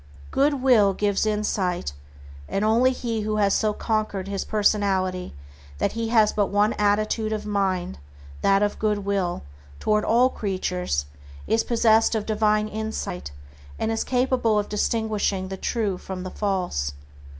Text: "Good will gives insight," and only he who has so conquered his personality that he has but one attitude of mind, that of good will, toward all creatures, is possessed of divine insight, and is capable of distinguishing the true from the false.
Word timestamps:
"Good 0.31 0.63
will 0.63 0.95
gives 0.95 1.27
insight," 1.27 1.93
and 2.49 2.65
only 2.65 2.89
he 2.91 3.21
who 3.21 3.35
has 3.35 3.53
so 3.53 3.71
conquered 3.71 4.27
his 4.27 4.43
personality 4.43 5.35
that 5.77 5.91
he 5.91 6.09
has 6.09 6.33
but 6.33 6.47
one 6.47 6.73
attitude 6.73 7.31
of 7.31 7.45
mind, 7.45 7.99
that 8.41 8.63
of 8.63 8.79
good 8.79 9.05
will, 9.05 9.43
toward 9.79 10.03
all 10.03 10.29
creatures, 10.31 11.05
is 11.45 11.63
possessed 11.63 12.15
of 12.15 12.25
divine 12.25 12.67
insight, 12.67 13.31
and 13.77 13.91
is 13.91 14.03
capable 14.03 14.57
of 14.57 14.69
distinguishing 14.69 15.49
the 15.49 15.55
true 15.57 15.99
from 15.99 16.23
the 16.23 16.31
false. 16.31 16.93